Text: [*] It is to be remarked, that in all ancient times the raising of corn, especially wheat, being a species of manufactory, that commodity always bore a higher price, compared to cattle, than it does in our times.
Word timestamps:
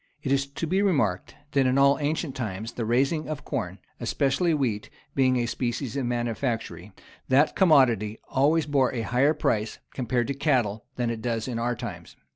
[*] 0.13 0.23
It 0.23 0.31
is 0.31 0.47
to 0.47 0.65
be 0.65 0.81
remarked, 0.81 1.35
that 1.51 1.67
in 1.67 1.77
all 1.77 1.99
ancient 1.99 2.33
times 2.35 2.71
the 2.71 2.85
raising 2.85 3.27
of 3.29 3.45
corn, 3.45 3.77
especially 3.99 4.51
wheat, 4.51 4.89
being 5.13 5.35
a 5.37 5.45
species 5.45 5.95
of 5.95 6.07
manufactory, 6.07 6.91
that 7.27 7.55
commodity 7.55 8.17
always 8.27 8.65
bore 8.65 8.91
a 8.95 9.01
higher 9.03 9.35
price, 9.35 9.77
compared 9.93 10.25
to 10.29 10.33
cattle, 10.33 10.85
than 10.95 11.11
it 11.11 11.21
does 11.21 11.47
in 11.47 11.59
our 11.59 11.75
times. 11.75 12.15